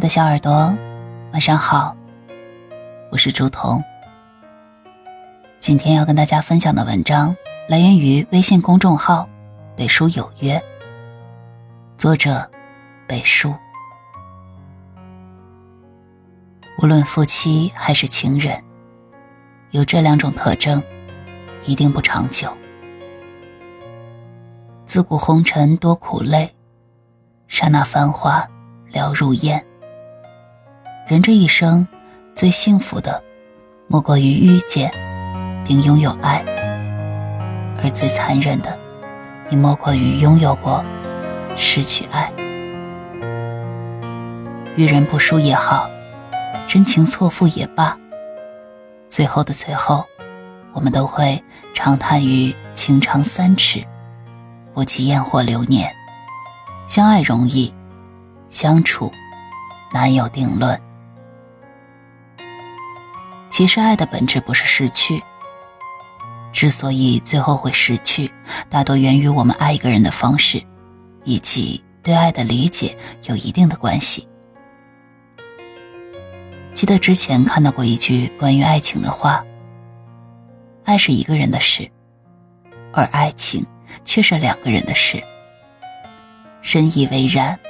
[0.00, 0.74] 的小耳朵，
[1.30, 1.94] 晚上好，
[3.12, 3.84] 我是朱彤。
[5.60, 7.36] 今天要跟大家分享的文章
[7.68, 9.28] 来源于微信公众号
[9.76, 10.60] “北书有约”，
[11.98, 12.50] 作者
[13.06, 13.54] 北书。
[16.78, 18.58] 无论夫妻还是情人，
[19.72, 20.82] 有这两种特征，
[21.66, 22.50] 一定不长久。
[24.86, 26.50] 自古红尘多苦累，
[27.48, 28.48] 刹那繁华
[28.94, 29.62] 了如烟。
[31.10, 31.88] 人这一生，
[32.36, 33.20] 最幸福的，
[33.88, 34.92] 莫过于遇见
[35.66, 36.40] 并拥有爱；
[37.82, 38.78] 而最残忍的，
[39.50, 40.84] 亦莫过于拥有过，
[41.56, 42.32] 失去爱。
[44.76, 45.90] 遇人不淑也好，
[46.68, 47.98] 真情错付也罢，
[49.08, 50.04] 最后的最后，
[50.72, 51.42] 我们都会
[51.74, 53.84] 长叹于情长三尺。
[54.72, 55.92] 不及烟火流年，
[56.86, 57.74] 相爱容易，
[58.48, 59.10] 相处
[59.92, 60.80] 难有定论。
[63.60, 65.22] 其实爱的本质不是失去，
[66.50, 68.32] 之所以最后会失去，
[68.70, 70.62] 大多源于我们爱一个人的方式，
[71.24, 74.26] 以及对爱的理解有一定的关系。
[76.72, 79.44] 记得之前看到过一句关于爱情的话：
[80.86, 81.86] 爱是一个人的事，
[82.94, 83.62] 而爱情。
[84.06, 85.22] 却是两个人的事，
[86.62, 87.60] 深以为然。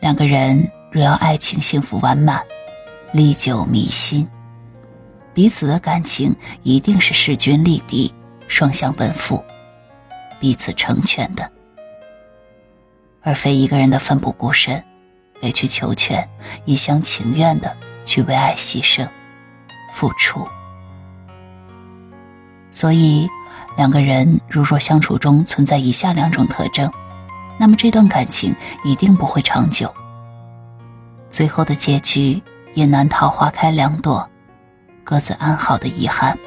[0.00, 2.44] 两个人若要爱情幸福完满，
[3.12, 4.28] 历久弥新，
[5.34, 8.14] 彼此的感情一定是势均力敌、
[8.46, 9.42] 双向奔赴、
[10.38, 11.50] 彼此成全的，
[13.22, 14.82] 而非一个人的奋不顾身、
[15.42, 16.28] 委曲求全、
[16.64, 19.08] 一厢情愿的去为爱牺牲、
[19.92, 20.46] 付出。
[22.70, 23.28] 所以。
[23.76, 26.90] 两个人如若相处中存在以下两种特征，
[27.56, 28.54] 那么这段感情
[28.84, 29.94] 一定不会长久。
[31.30, 32.42] 最后的结局
[32.74, 34.28] 也难逃花开两朵，
[35.04, 36.38] 各自安好的遗憾。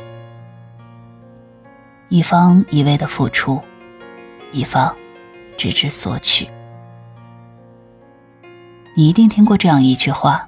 [2.10, 3.62] 一方一味的付出，
[4.52, 4.96] 一方
[5.58, 6.48] 只知索取。
[8.96, 10.48] 你一定听过这样一句话：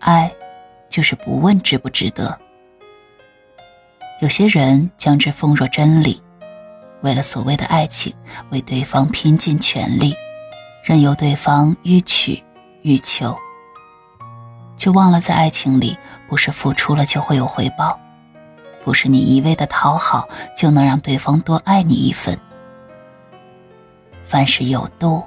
[0.00, 0.32] 爱，
[0.88, 2.36] 就是不问值不值得。
[4.20, 6.20] 有些人将之奉若真理，
[7.02, 8.12] 为了所谓的爱情，
[8.50, 10.14] 为对方拼尽全力，
[10.84, 12.42] 任由对方欲取
[12.82, 13.36] 欲求，
[14.76, 15.96] 却忘了在爱情里，
[16.28, 17.98] 不是付出了就会有回报，
[18.84, 22.38] 不是你一味的讨好就能让对方多爱你一分。
[24.24, 25.22] 凡事有度，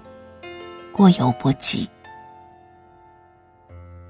[0.92, 1.90] 过犹不及。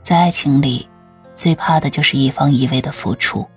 [0.02, 0.88] 在爱情里，
[1.34, 3.48] 最怕的就是一方一味的付出。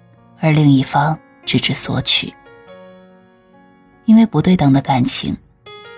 [0.40, 2.32] 而另一方只知索取，
[4.04, 5.36] 因为不对等的感情，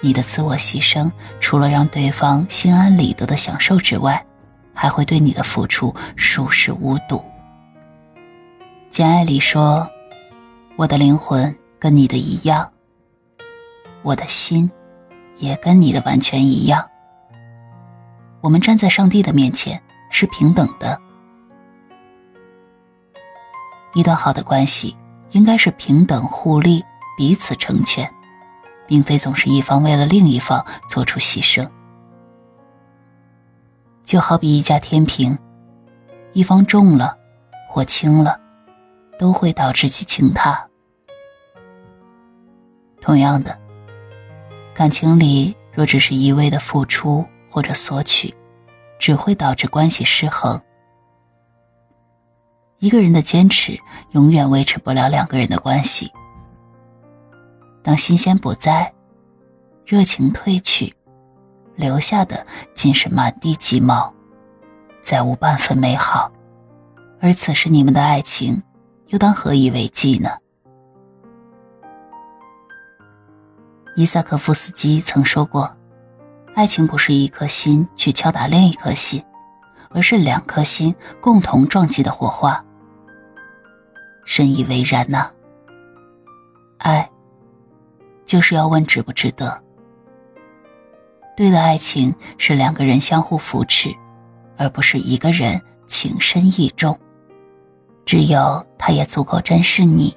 [0.00, 4.24] 你的自我牺牲除了让对方心安理得的享受之外，
[4.74, 7.16] 还会对你的付出熟视无睹。
[8.90, 9.88] 《简爱》里说
[10.76, 12.72] ：“我的灵魂跟你的一样，
[14.02, 14.70] 我的心
[15.38, 16.88] 也跟你的完全一样。
[18.40, 19.80] 我们站在上帝的面前
[20.10, 21.00] 是平等的。”
[23.94, 24.96] 一段好的关系
[25.30, 26.84] 应该是平等互利，
[27.16, 28.08] 彼此成全，
[28.86, 31.68] 并非总是一方为了另一方做出牺牲。
[34.10, 35.38] 就好比一架天平，
[36.32, 37.16] 一方重了
[37.68, 38.40] 或轻了，
[39.16, 40.68] 都会导致其倾塌。
[43.00, 43.56] 同样的，
[44.74, 48.34] 感情里若只是一味的付出或者索取，
[48.98, 50.60] 只会导致关系失衡。
[52.80, 53.78] 一个人的坚持
[54.10, 56.10] 永远维持不了两个人的关系。
[57.80, 58.92] 当新鲜不在，
[59.86, 60.92] 热情褪去，
[61.80, 64.12] 留下的尽是满地鸡毛，
[65.02, 66.30] 再无半分美好。
[67.20, 68.62] 而此时你们的爱情，
[69.06, 70.28] 又当何以为继呢？
[73.96, 75.76] 伊萨克夫斯基曾说过
[76.54, 79.22] ：“爱情不是一颗心去敲打另一颗心，
[79.90, 82.64] 而是两颗心共同撞击的火花。”
[84.24, 85.30] 深以为然呐。
[86.78, 87.10] 爱，
[88.24, 89.62] 就是要问值不值得。
[91.40, 93.88] 对的爱情是两个人相互扶持，
[94.58, 97.00] 而不是一个人情深意重。
[98.04, 100.14] 只有他也足够珍视你，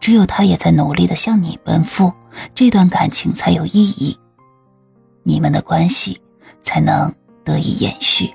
[0.00, 2.12] 只有他也在努力的向你奔赴，
[2.52, 4.18] 这段感情才有意义，
[5.22, 6.20] 你们的关系
[6.60, 7.14] 才能
[7.44, 8.28] 得以延续。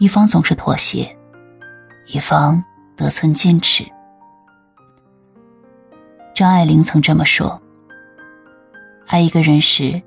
[0.00, 1.16] 一方总是妥协。
[2.12, 2.60] 一方
[2.96, 3.86] 得寸进尺。
[6.34, 7.61] 张爱玲曾这么说
[9.06, 10.00] ：“爱一个人时，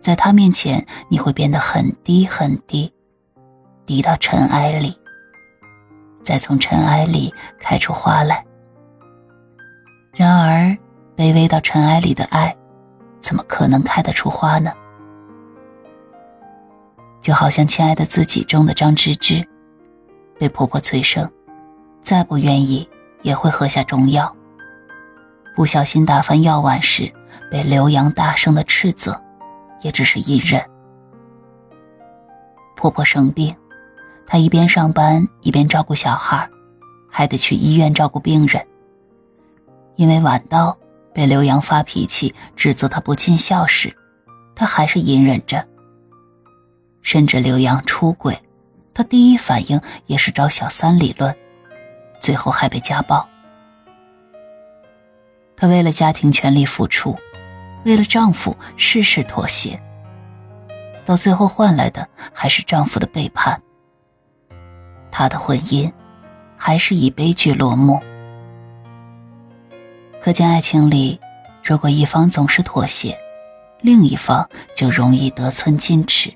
[0.00, 2.92] 在他面前，你会变得很低很低，
[3.84, 4.96] 低到尘埃里，
[6.22, 8.44] 再从尘埃里开出花来。
[10.12, 10.76] 然而，
[11.16, 12.56] 卑微到尘埃里的爱，
[13.20, 14.72] 怎么可能开得出花呢？
[17.20, 19.46] 就好像《亲爱的自己》中的张芝芝，
[20.38, 21.30] 被婆婆催生，
[22.00, 22.88] 再不愿意
[23.22, 24.34] 也会喝下中药。
[25.54, 27.12] 不小心打翻药碗时，
[27.50, 29.20] 被刘洋大声的斥责，
[29.80, 30.62] 也只是一忍。
[32.76, 33.54] 婆婆生病，
[34.26, 36.48] 她一边上班一边照顾小孩，
[37.10, 38.64] 还得去医院照顾病人。
[39.96, 40.78] 因为晚到，
[41.12, 43.92] 被刘洋发脾气指责她不尽孝时，
[44.54, 45.66] 她还是隐忍着。
[47.02, 48.38] 甚至刘洋出轨，
[48.94, 51.34] 她第一反应也是找小三理论，
[52.20, 53.26] 最后还被家暴。
[55.56, 57.16] 她为了家庭全力付出，
[57.84, 59.80] 为了丈夫事事妥协，
[61.04, 63.60] 到最后换来的还是丈夫的背叛。
[65.10, 65.90] 她的婚姻
[66.56, 68.00] 还是以悲剧落幕。
[70.20, 71.20] 可见，爱情里，
[71.64, 73.18] 如果一方总是妥协，
[73.80, 76.32] 另一方就容易得寸进尺。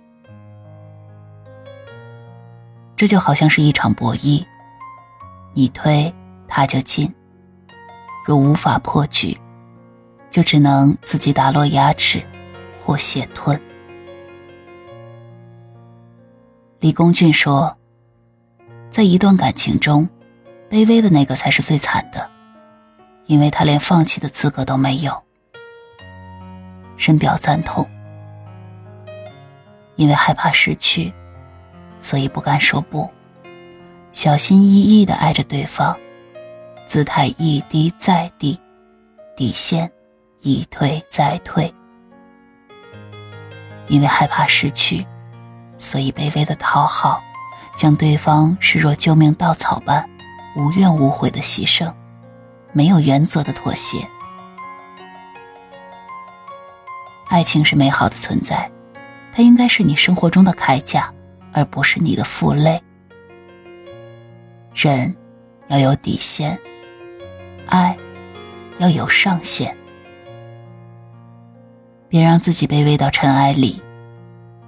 [2.97, 4.47] 这就好像是一场博弈，
[5.53, 6.15] 你推
[6.47, 7.13] 他就进。
[8.25, 9.37] 若无法破局，
[10.33, 12.21] 就只能自己打落牙齿，
[12.81, 13.61] 或血吞。
[16.81, 17.77] 李公俊说
[18.91, 20.09] ：“在一段感情中，
[20.71, 22.31] 卑微的那个才是最惨的，
[23.27, 25.23] 因为他连放弃的资格都没有。”
[26.97, 27.87] 深表赞同。
[29.97, 31.13] 因为害怕失去，
[32.01, 33.09] 所以不敢说不，
[34.11, 35.95] 小心翼翼的爱着对方。
[36.87, 38.59] 姿态一低再低，
[39.37, 39.93] 底线
[40.43, 41.73] 一退再退。
[43.89, 45.07] 因为害怕失去，
[45.79, 47.23] 所以卑微的讨好，
[47.77, 50.09] 将对方视若救命稻草般，
[50.57, 51.93] 无怨无悔的牺牲，
[52.73, 53.99] 没有原则的妥协。
[57.29, 58.71] 爱情是美好的存在，
[59.33, 61.13] 它应该是你生活中的铠甲，
[61.53, 62.83] 而不是你的负累。
[64.75, 65.15] 人
[65.69, 66.59] 要有底线。
[67.67, 67.97] 爱
[68.79, 69.75] 要有上限，
[72.13, 73.81] 别让自己卑微到尘埃里，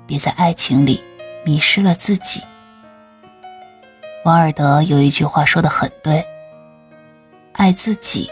[0.06, 1.04] 别在爱情里
[1.44, 2.40] 迷失了自己。
[4.24, 6.26] 王尔德有一句话说的很对
[7.52, 8.30] ：“爱自己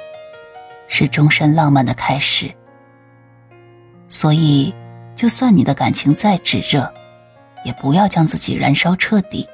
[0.88, 2.50] 是终身浪漫的开始。”
[4.08, 4.74] 所以，
[5.14, 6.90] 就算你的感情再炙热，
[7.66, 9.46] 也不要将自己燃烧彻底，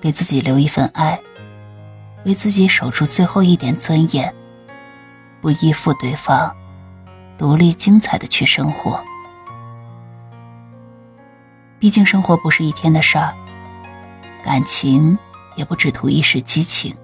[0.00, 1.20] 给自己留一份爱。
[2.24, 4.34] 为自己守住最后一点尊严，
[5.42, 6.56] 不依附对方，
[7.36, 9.02] 独立精彩的去生活。
[11.78, 13.34] 毕竟生活不是一天的事儿，
[14.42, 15.18] 感情
[15.56, 16.94] 也不只图一时激情。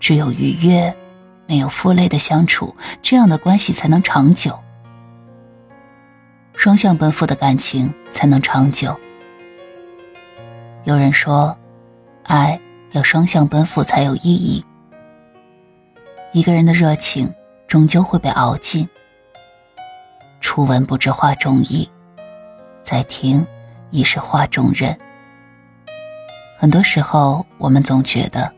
[0.00, 0.94] 只有愉悦，
[1.46, 4.58] 没有负累的相处，这样的关系才能长久。
[6.54, 8.98] 双向奔赴的感情才能长久。
[10.84, 11.56] 有人说，
[12.24, 12.60] 爱。
[12.94, 14.64] 要双向奔赴才有意义。
[16.32, 17.34] 一个人的热情
[17.66, 18.88] 终究会被熬尽。
[20.44, 21.90] 初闻不知画中意，
[22.82, 23.44] 再听
[23.90, 24.96] 已是画中人。
[26.58, 28.52] 很多时候，我们总觉得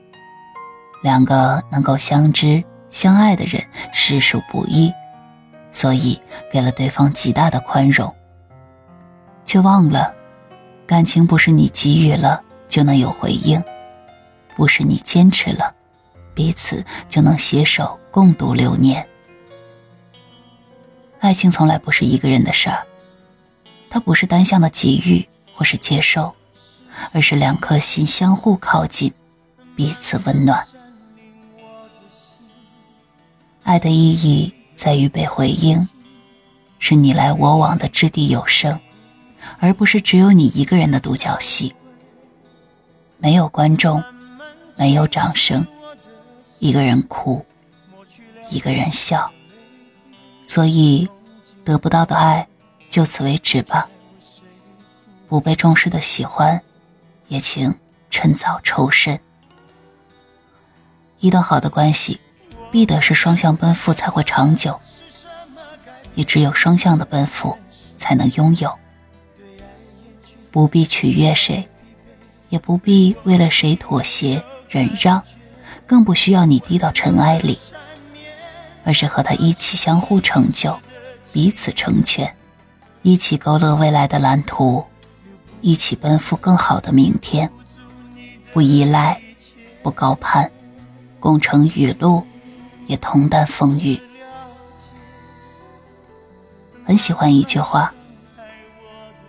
[1.01, 3.63] 两个能够相知相爱的人
[3.93, 4.93] 实属不易，
[5.71, 8.13] 所以给了对方极大的宽容，
[9.45, 10.13] 却忘了
[10.89, 13.63] 感情不是你给予了就能有回应。
[14.57, 15.73] 不是你坚持了，
[16.35, 19.07] 彼此就能携手共度流年。
[21.27, 22.87] 爱情从来不是一个人的事儿，
[23.91, 26.33] 它不是单向的给予或是接受，
[27.11, 29.13] 而是两颗心相互靠近，
[29.75, 30.65] 彼此温暖。
[33.65, 35.89] 爱的意义在于被回应，
[36.79, 38.79] 是你来我往的掷地有声，
[39.59, 41.75] 而不是只有你一个人的独角戏。
[43.19, 44.01] 没有观众。
[44.79, 45.67] 没有掌声，
[46.61, 47.45] 一个人哭，
[48.51, 49.29] 一个人笑，
[50.45, 51.09] 所以
[51.67, 52.47] 得不到的爱
[52.89, 53.89] 就此为止吧。
[55.27, 56.63] 不被重视的喜欢，
[57.27, 57.75] 也请
[58.09, 59.19] 趁早抽身。
[61.19, 62.21] 一段好的关系，
[62.71, 64.79] 必得是双向奔赴才会长久，
[66.15, 67.59] 也只有双向的奔赴
[67.99, 68.73] 才能拥有。
[70.53, 71.69] 不必取悦谁，
[72.49, 74.45] 也不必为了谁妥协。
[74.69, 75.21] 忍让，
[75.85, 77.59] 更不需要你低到尘埃里，
[78.85, 80.79] 而是和他一起相互成就，
[81.37, 82.35] 彼此成全，
[83.03, 84.87] 一起勾勒未来的蓝图，
[85.61, 87.53] 一起奔赴更好的明天。
[88.55, 89.21] 不依赖，
[89.83, 90.51] 不高攀，
[91.21, 92.25] 共乘雨露，
[92.87, 94.01] 也同担风雨。
[96.87, 97.93] 很喜欢一句话：“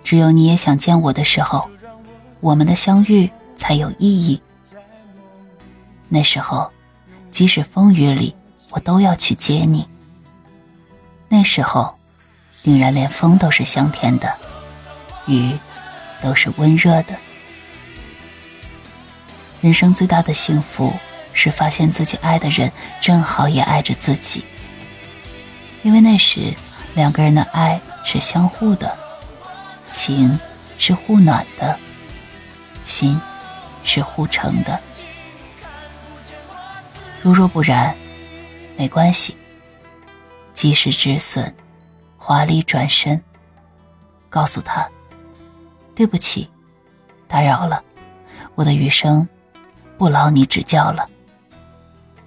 [0.01, 1.69] 只有你也想见我的时候，
[2.39, 4.41] 我们的相遇才有意义。”
[6.07, 6.71] 那时候，
[7.31, 8.33] 即使风雨里，
[8.69, 9.85] 我都要去接你。
[11.27, 11.96] 那时候，
[12.63, 14.35] 定然连风都是香甜的，
[15.25, 15.57] 雨
[16.21, 17.15] 都是温热的。
[19.61, 20.93] 人生最大的幸福
[21.33, 22.71] 是发现自己爱的人
[23.01, 24.45] 正好也爱着自己，
[25.83, 26.53] 因为那时
[26.93, 28.97] 两个人的爱是相互的，
[29.89, 30.39] 情
[30.77, 31.77] 是互暖的，
[32.83, 33.19] 心
[33.83, 34.79] 是互成的。
[37.21, 37.95] 如若不然，
[38.77, 39.35] 没关系。
[40.53, 41.53] 及时止损，
[42.27, 43.24] 华丽转身，
[44.29, 44.86] 告诉他
[45.96, 46.50] ：“对不起，
[47.25, 47.81] 打扰了，
[48.53, 49.25] 我的余生
[49.98, 51.07] 不劳你指教了。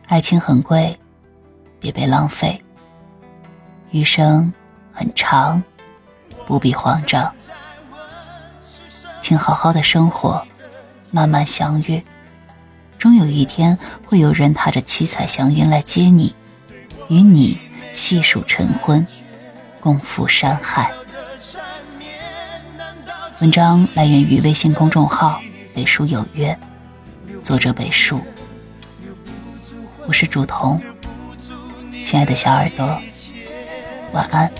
[0.06, 0.98] 爱情很贵，
[1.78, 2.64] 别被浪费。
[3.90, 4.50] 余生
[4.90, 5.62] 很长，
[6.46, 7.30] 不必慌张，
[9.20, 10.42] 请好好的生活，
[11.10, 12.02] 慢慢相遇。
[12.96, 16.34] 终有一天，会有人踏着七彩祥云来接你，
[17.10, 17.58] 与你。”
[17.92, 19.04] 细数晨昏，
[19.80, 20.92] 共赴山海。
[23.40, 25.40] 文章来源于微信公众号
[25.74, 26.56] “北书有约”，
[27.42, 28.20] 作者北书。
[30.06, 30.80] 我是竹童，
[32.04, 33.00] 亲爱的小耳朵，
[34.12, 34.52] 晚安。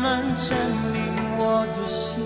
[0.00, 0.56] 慢慢占
[0.94, 0.98] 领
[1.36, 2.24] 我的心，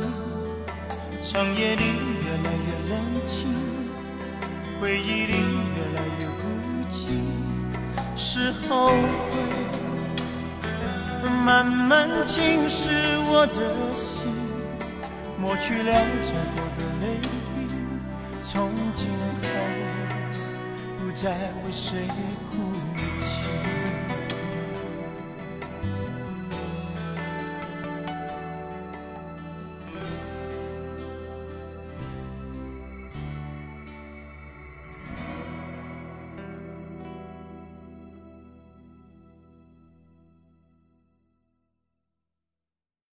[1.21, 1.83] 长夜里
[2.23, 3.49] 越来越冷清，
[4.81, 5.35] 回忆里
[5.75, 6.43] 越来越孤
[6.89, 7.19] 寂，
[8.15, 8.93] 是后悔
[11.45, 12.91] 慢慢侵蚀
[13.27, 13.59] 我的
[13.93, 14.23] 心，
[15.37, 17.19] 抹去了最后的泪
[17.57, 17.75] 滴，
[18.41, 19.09] 从今
[19.43, 19.49] 后
[20.97, 21.33] 不再
[21.67, 22.07] 为谁
[22.53, 22.55] 哭
[23.21, 23.74] 泣。